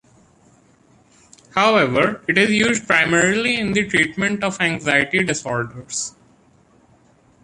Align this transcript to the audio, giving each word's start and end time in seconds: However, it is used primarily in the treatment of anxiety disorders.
However, 1.51 2.23
it 2.27 2.35
is 2.35 2.49
used 2.49 2.87
primarily 2.87 3.59
in 3.59 3.73
the 3.73 3.87
treatment 3.87 4.43
of 4.43 4.59
anxiety 4.59 5.23
disorders. 5.23 6.15